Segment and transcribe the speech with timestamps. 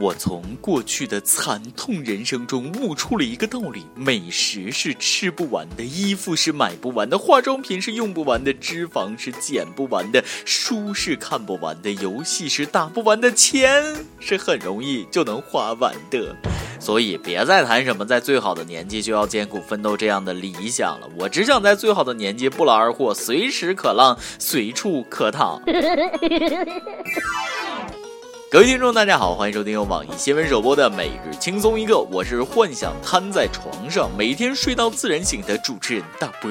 [0.00, 13.84] 我从过去的惨痛人生中悟出了一个道理：美食是吃不完的，衣服是买不完的，化妆品是用不完的，脂肪是减不完的，书是看不完的，游戏是打不完的，钱
[14.18, 16.34] 是很容易就能花完的。
[16.78, 21.06] 所以别再谈什么在最好的年纪就要艰苦奋斗这样的理想了。
[21.18, 25.60] 我只想在最好的年纪不劳而获，随时可浪，随处可躺。
[28.52, 36.50] 各位听众，大家好，欢迎收听由网易新闻首播的《每日轻松一刻》，我是幻想瘫在床上，每天睡到自然醒的主持人大波。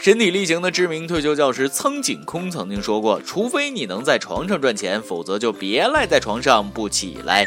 [0.00, 7.44] 身体力行的知名退休教师苍井空曾经说过：“除非你能在床上赚钱，否则就别赖在床上不起来。”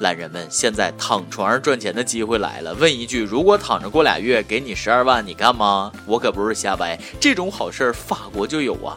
[0.00, 2.72] 懒人们，现在躺床上赚钱的机会来了。
[2.72, 5.92] 问一句：如果躺着过俩月，给你十二万，你干吗？
[6.06, 8.96] 我可不是瞎掰，这种好事法国就有啊。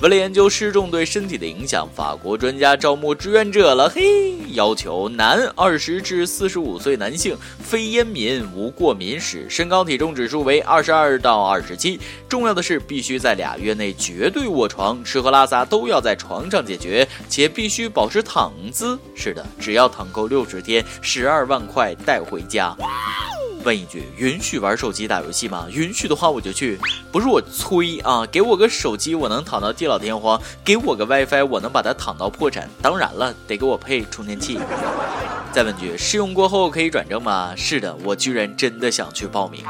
[0.00, 3.88] 为了研究失重对身体的影响，法国专家招募志愿者了。
[3.88, 11.98] 嘿，要求男，二十至四十五岁男性，非烟民，无过敏史，身高体重指数为二十二到二十七。
[12.28, 18.96] 重要的是，必须在俩月内绝对卧床，吃喝拉撒都要在床上解决，且必须保持躺姿。
[19.16, 22.76] 是的，只要躺够六十天，十二万块带回家。
[23.64, 25.66] 问一句，允许玩手机打游戏吗？
[25.70, 26.78] 允许的话我就去，
[27.10, 28.24] 不是我催啊！
[28.30, 32.68] 给我个手机，我能躺到地老天荒；给我个 WiFi，我能把它躺到破产。
[32.80, 34.58] 当然了，得给我配充电器。
[35.50, 37.52] 再问句，试用过后可以转正吗？
[37.56, 39.64] 是的，我居然真的想去报名。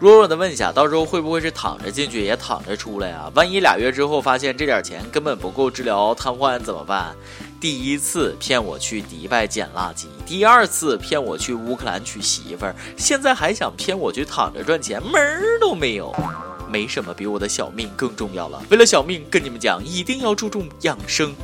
[0.00, 3.30] 弱弱的问一下，到时候会不会是躺着进去也躺着出来啊？
[3.34, 7.14] 万一俩月之后发现这点钱根本不够治疗瘫痪怎么办？
[7.60, 16.14] 第一次骗我去迪拜捡垃圾，第二次骗我去乌克兰娶媳妇儿，现在还想骗我去躺着赚钱，门儿都没有。
[16.70, 18.62] 没什么比我的小命更重要了。
[18.68, 21.34] 为了小命，跟你们讲，一定要注重养生。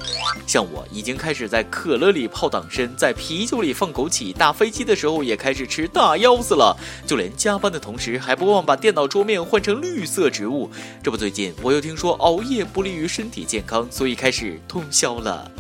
[0.47, 6.77] 像我已经开始在可乐里泡党参，在啤酒里放枸杞，打飞机的时候也开始吃大腰子了。
[7.07, 10.71] 就连加班的同时，还不忘把电脑桌面换成绿色植物。
[11.03, 15.51] 这不，最近我又听说熬夜不利于身体健康，所以开始通宵了。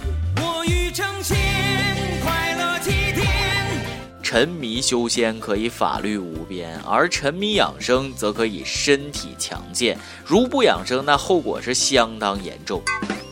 [4.34, 9.97] 沉迷修仙可以法律无边，而沉迷养生则可以身体强健。
[10.27, 12.83] 如不养生，那后果是相当严重。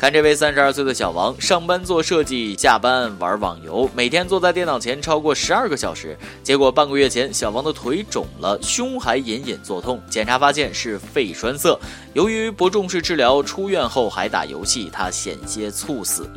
[0.02, 6.18] 看这位三十二岁的小王，上班做设计，下班玩网游，每天坐在电脑前超过十二个小时。
[6.42, 11.78] 结果半个月前，小王的腿肿了，胸还隐隐作痛，检查发现是肺栓塞。
[12.14, 16.28] 由于不重视治疗，出院后还打游戏，他险些猝死。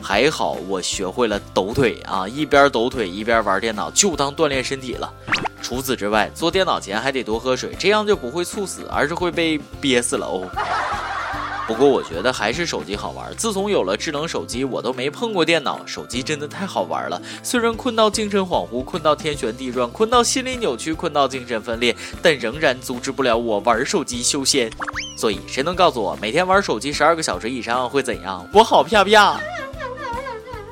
[0.00, 5.12] 还好我学会了抖腿啊，一边抖腿一边玩电脑，就当锻炼身体了。
[5.60, 10.48] 除此之外，坐电脑前还得多喝水，这样就不会猝死，而是会被憋死了哦。
[11.72, 13.34] 不过我觉得还是手机好玩。
[13.34, 15.80] 自从有了智能手机，我都没碰过电脑。
[15.86, 17.20] 手机真的太好玩了。
[17.42, 24.70] 虽然困到精神恍惚，困到天旋地转，困到心理扭曲，困到精神分裂，但仍然阻止不了我玩手机修仙。
[25.16, 28.46] 所以，谁能告诉我，每天玩手机十二个小时以上会怎样？
[28.52, 29.40] 我好啪啪！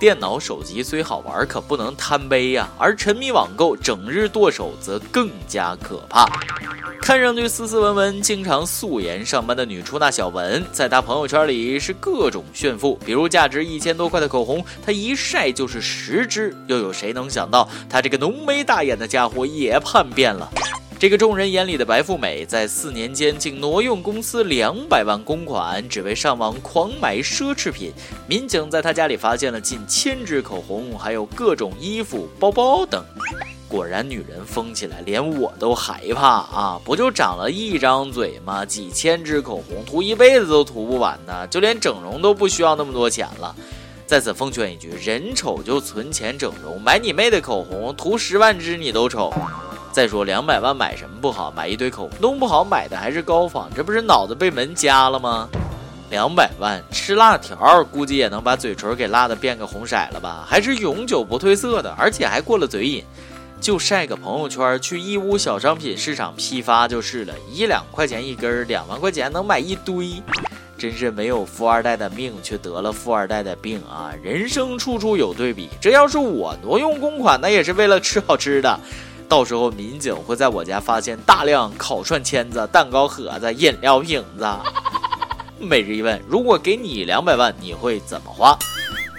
[0.00, 2.66] 电脑、手机虽好玩，可不能贪杯呀。
[2.78, 6.24] 而沉迷网购、整日剁手，则更加可怕。
[7.02, 16.56] 看上去斯斯文文、经常素颜上班的女出纳小文，在她朋友圈里是各种炫富，比如价值一千多块的口红，她一晒就是十支。
[16.66, 20.50] 又有谁能想到，她这个浓眉大眼的家伙也叛变了？
[21.00, 27.90] 这个众人眼里的白富美，在四年间竟挪用公司两百万公款，只为上网狂买奢侈品。
[28.26, 33.02] 民警在她家里发现了近千支口红，还有各种衣服、包包等。
[33.66, 36.80] 果然，女人疯起来，连我都害怕啊！
[36.84, 38.66] 不就长了一张嘴吗？
[38.66, 43.56] 几千支口红涂一辈子都涂不完呢，就连整容都不需要那么多钱了。
[44.04, 49.32] 在此奉劝一句：人丑就存钱整容，买你妹的口红，涂十万支你都丑。
[49.92, 51.52] 再说两百万买什么不好？
[51.56, 55.48] 买一堆口红，弄不好买的还是高仿，这不是脑子被门夹了吗？
[56.10, 60.44] 两百万吃辣条，估计也能把嘴唇给辣的变个红色了吧？
[60.48, 63.04] 还是永久不褪色的，而且还过了嘴瘾。
[63.60, 70.22] 就晒个朋友圈，去义乌小商品市场批发就是了，一两块钱一根，两万块钱能买一堆，
[70.78, 74.14] 真是没有富二代的命，却得了富二代的病啊！
[74.22, 78.80] 人生处处有对比，这要是我挪用公款，那也是为了吃好吃的，
[79.30, 84.44] 到时候民警会在我家发现大量烤串签子、蛋糕盒子、饮料瓶子。
[85.60, 88.58] 每日一问：如果给你两百万，你会怎么花？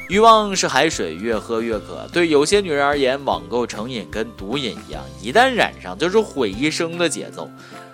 [0.09, 2.05] 欲望是海水，越喝越渴。
[2.11, 7.49] 对有些女人而言，网购成瘾跟毒瘾一样，一旦染上就是毁一生的节奏。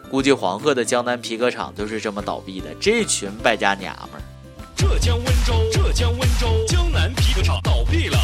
[0.09, 2.73] 估计黄鹤的江南皮革厂就是这么倒闭的。
[2.79, 4.23] 这群败家娘们儿。
[4.75, 8.17] 浙江温州，浙江温州江南皮革厂倒闭了。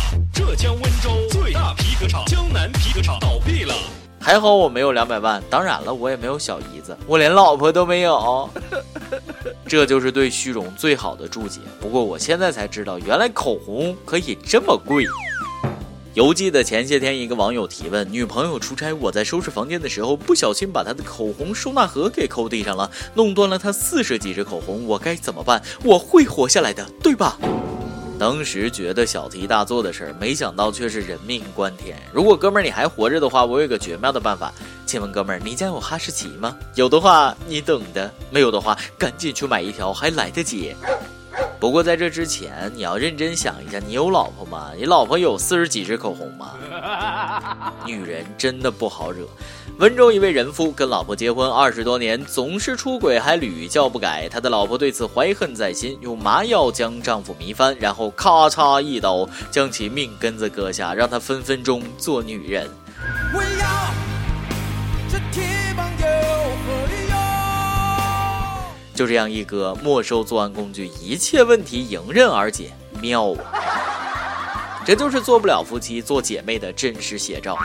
[4.24, 8.50] 还好我没有两百万，当然了，我也没有小姨子，我连老婆都没有。
[9.68, 11.60] 这就是对虚荣最好的注解。
[11.82, 15.04] 不过我现在才知道，原来口红可以这么贵。
[16.14, 25.62] 犹记得前些天一个网友提问：女朋友出差，我在收拾房间的时候不小心把她的口红收纳盒给抠地上了，弄断了她四十几支口红，我该怎么办？
[25.84, 27.38] 我会活下来的，对吧？
[28.24, 32.02] 当时觉得小题大做的事儿，没想到却是人命关天。
[32.14, 34.54] 如果哥们儿你还活着的话，我有个绝妙的办法。
[34.86, 36.56] 请问哥们儿，你家有哈士奇吗？
[36.76, 40.74] 有的话你懂的，没有的话赶紧去买一条，还来得及。
[41.64, 44.72] 不过在这之前，你要认真想一下，你有老婆吗？
[44.78, 46.52] 你老婆有四十几支口红吗？
[47.88, 49.26] 女人真的不好惹。
[49.80, 54.28] 温州一位人夫跟老婆结婚二十多年，总是出轨，还屡教不改。
[54.30, 62.70] 他的老婆对此怀恨在心，用麻药将丈夫迷翻，然后咔嚓一刀将其命根子割下，让他分分钟做女人。
[68.94, 74.84] 就这样一个没收作案工具，一切问题迎刃而解，妙啊！
[74.86, 77.58] 这就是做不了夫妻做姐妹的真实写照。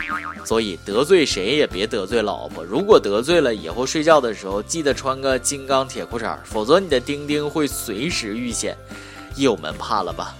[0.45, 8.75] 所以得罪谁也别得罪老婆，如果得罪了，以后睡觉的时候记得穿个金刚铁裤衩，否则你的丁丁会随时遇险。
[9.35, 10.33] 友们怕了吧？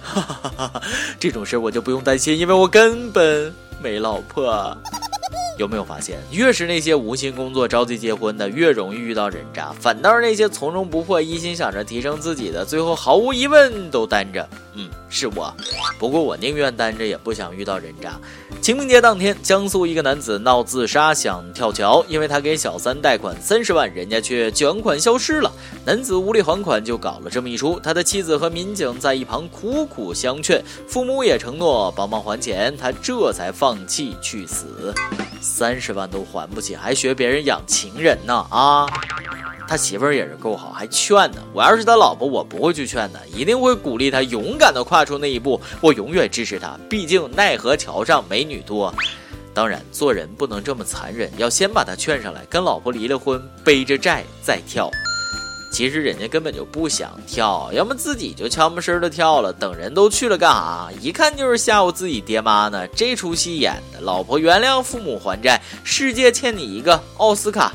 [1.20, 4.76] 这种事我就不用担心，因为我根本没老婆。
[5.60, 14.48] 有没有发现，越是那些无心工作、着急结婚的，越容易遇到人渣；反倒是那些从容不迫、一心想着提升自己的，最后毫无疑问都单着。
[14.72, 15.54] 嗯，是我。
[15.98, 18.18] 不过我宁愿单着，也不想遇到人渣。
[18.62, 25.52] 清明节当天，江苏一个男子闹自杀，想跳桥，因为他给小三贷款三十万，人家却卷款消失了。
[25.84, 27.78] 男子无力还款，就搞了这么一出。
[27.80, 34.94] 他的妻子和民警在一旁苦苦相劝，父母也承诺帮忙还钱，他这才放弃去死。
[35.40, 38.86] 三十万都还不起，还学别人养情人呢啊！
[39.66, 41.38] 他媳妇儿也是够好，还劝呢。
[41.52, 45.60] 我要是他老婆，我不会去劝的，一定会鼓励他勇敢的跨出那一步。
[45.80, 48.92] 我永远支持他，毕竟奈何桥上美女多。
[49.54, 54.90] 当然，做人不能这么残忍，要先把他劝上来，跟老婆离了婚，背着债再跳。
[55.70, 59.52] 其实人家根本就不想跳，要么自己就悄没声的跳了。
[59.52, 60.88] 等人都去了干啥？
[61.00, 62.86] 一看就是吓唬自己爹妈呢。
[62.88, 67.72] 这出戏演的，老婆原谅父母还债，世界欠你一个奥斯卡。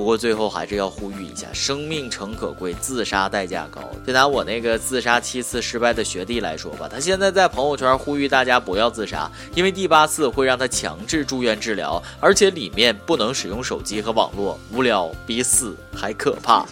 [0.00, 3.82] 不过最后还是要呼吁一下，生命诚可贵，自杀代价高。
[4.06, 16.64] 就拿我那个自杀七次失败的学弟来说吧，他现在在朋友圈呼吁大家不要自杀，因为第八次会让他强制住院治疗，而且里面不能使用手机和网络，无聊比死还可怕。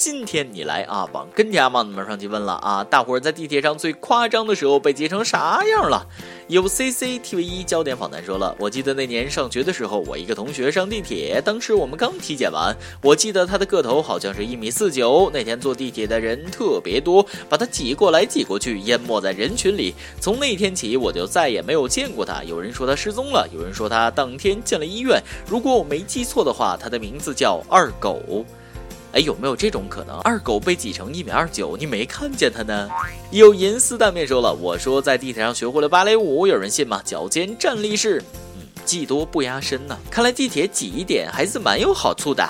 [0.00, 6.06] 今天你来啊，往跟家帮子们上去问了啊，大伙儿在地铁上最夸张的时候被截成啥样了？
[6.48, 15.30] 有 CCTV 一焦点访谈说了，我记得那年上学的时候，我一个同学上地铁，当时我们刚体检完，我记得他的个头好像是一米四九。
[15.34, 19.94] 那天坐地铁的人特别多，把他挤过来挤过去，淹没在人群里。
[20.18, 22.42] 从那天起，我就再也没有见过他。
[22.44, 25.22] 有人说他失踪了，有人说他当天进了医院。
[25.46, 28.46] 如果我没记错的话，他的名字叫二狗。
[29.12, 30.16] 哎，有没有这种可能？
[30.20, 32.88] 二狗被挤成一米二九，你没看见他呢？
[33.30, 37.02] 有银丝蛋面说了，我说在地铁上学会了芭蕾舞，有人信吗？
[37.04, 38.22] 脚尖站立式，
[38.56, 39.98] 嗯，技多不压身呐。
[40.10, 42.48] 看来地铁挤一点还是蛮有好处的。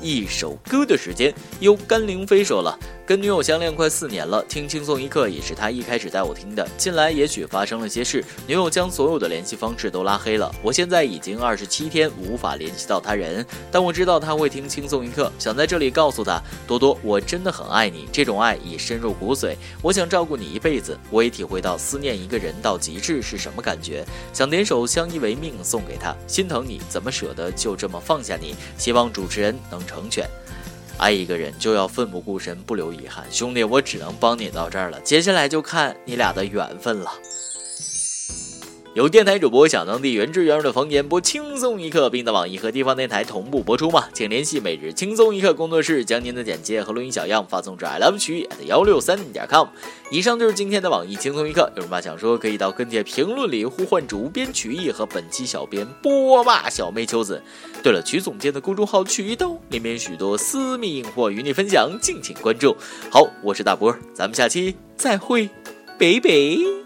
[0.00, 2.78] 一首歌的时间，由甘凌飞说了。
[3.06, 6.68] 跟女友相恋快四年了，听轻松一刻也是他一开始带我听的。
[6.76, 10.52] 近来也许发生了些事，女友将所有的联系方式都拉黑了。
[10.60, 20.98] 我现在已经二十七天无法联系到他人，但我知道他会听轻松一刻，想在这里告诉他，多多，我真的很爱你，这种爱已深入骨髓，我想照顾你一辈子。
[21.08, 28.56] 我也体会到思念一个人到极致是什么感觉，想点首相依为命送给他，心疼你怎么舍得就这么放下你？
[28.76, 30.28] 希望主持人能成全。
[30.98, 33.24] 爱一个人就要奋不顾身，不留遗憾。
[33.30, 37.12] 兄弟，我只能帮你到这儿了，接下来就看你俩的缘分了。
[38.96, 44.08] 有电台主播想当地原汁原味的方言播轻松一刻，并在网易和地方电台同步播出吗？
[44.14, 49.68] 请联系每日轻松一刻工作室，将您的简介和录音小样发送至 i love 曲 at 幺六三点 com。
[50.10, 57.42] 以上就是今天的网易轻松一刻，有什么想说，可以到跟帖评论里呼唤主编曲艺和本期小编波霸小妹秋子。
[57.82, 62.74] 对了，曲总监的公众号曲豆里面许多私密硬货与你分享，敬请关注。
[63.10, 65.50] 好，我是大波，咱们下期再会，
[65.98, 66.85] 拜拜。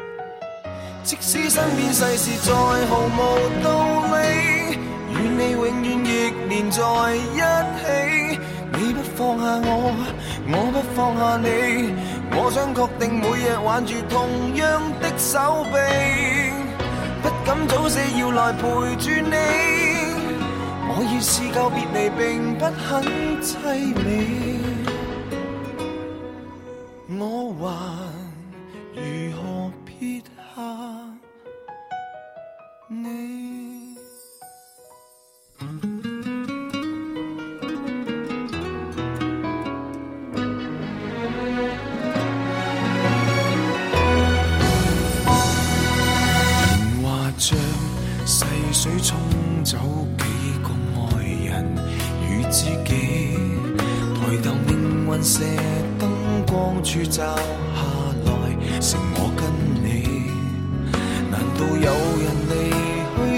[1.03, 3.19] 即使身边世事再毫无
[3.63, 3.67] 道
[4.13, 4.77] 理，
[5.09, 6.07] 与你永远亦
[6.47, 6.79] 连在
[7.15, 7.39] 一
[7.81, 8.39] 起。
[8.73, 9.69] 你不放下我，
[10.47, 11.45] 我不放下你。
[12.33, 15.73] 我想确定每日挽住同样的手臂，
[17.21, 18.61] 不敢早死要来陪
[18.95, 19.35] 住你。
[20.87, 23.03] 我已试够别离，并不很
[23.41, 23.49] 凄
[24.05, 24.07] 美。
[27.19, 27.67] 我还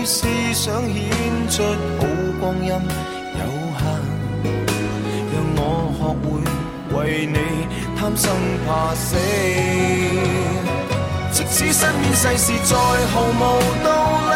[0.05, 1.01] 思想显
[1.49, 1.63] 出
[1.97, 2.05] 好
[2.39, 3.41] 光阴有
[3.79, 3.81] 限？
[5.33, 5.59] 让我
[5.97, 6.25] 学会
[6.97, 7.37] 为你
[7.97, 8.23] 贪生
[8.65, 9.15] 怕死。
[11.31, 13.41] 即使身边世事再毫无
[13.83, 13.87] 道
[14.29, 14.33] 理，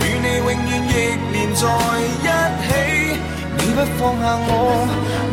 [0.00, 0.92] 与你永远亦
[1.32, 1.62] 连在
[2.20, 2.26] 一
[2.64, 2.68] 起。
[3.58, 4.50] 你不放下我，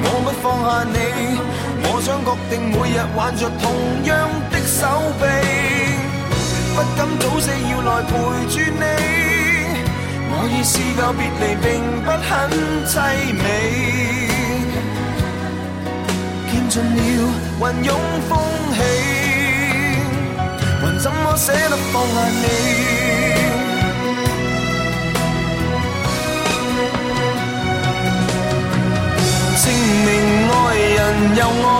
[0.04, 0.96] 我不放下你。
[1.84, 3.64] 我想确定每日挽着同
[4.06, 4.10] 样
[4.52, 4.80] 的手
[5.20, 5.24] 臂，
[6.76, 8.12] 不敢早死要来陪
[8.50, 8.84] 住你。
[10.34, 11.66] 我已试够别离，并
[12.04, 12.30] 不很
[12.86, 12.92] 凄
[13.38, 13.44] 美。
[16.50, 17.00] 见尽了
[17.60, 17.90] 云涌
[18.28, 18.32] 风
[18.74, 18.78] 起。
[20.82, 22.44] 还怎么舍得放下你？
[29.62, 29.64] 证
[30.06, 30.10] 明
[30.50, 30.56] 爱
[30.96, 30.98] 人
[31.36, 31.80] 又爱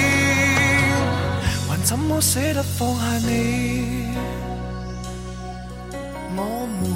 [1.91, 4.15] 怎么舍得放下你？
[6.37, 6.87] 我们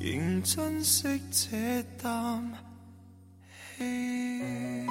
[0.00, 2.42] 仍珍惜这啖
[3.76, 4.85] 气。